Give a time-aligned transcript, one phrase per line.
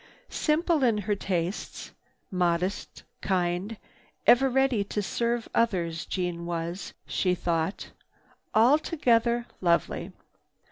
[0.33, 1.91] Simple in her tastes,
[2.31, 3.77] modest, kindly,
[4.25, 7.91] ever ready to serve others, Jeanne was, she thought,
[8.55, 10.11] altogether lovely.